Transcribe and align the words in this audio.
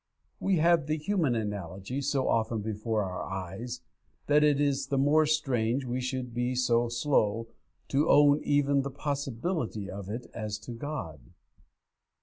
We 0.39 0.55
have 0.55 0.87
the 0.87 0.97
human 0.97 1.35
analogy 1.35 2.01
so 2.01 2.27
often 2.27 2.61
before 2.63 3.03
our 3.03 3.21
eyes, 3.21 3.81
that 4.25 4.43
it 4.43 4.59
is 4.59 4.87
the 4.87 4.97
more 4.97 5.27
strange 5.27 5.85
we 5.85 6.01
should 6.01 6.33
be 6.33 6.55
so 6.55 6.89
slow 6.89 7.49
to 7.89 8.09
own 8.09 8.41
even 8.43 8.81
the 8.81 8.89
possibility 8.89 9.91
of 9.91 10.09
it 10.09 10.25
as 10.33 10.57
to 10.61 10.71
God. 10.71 11.19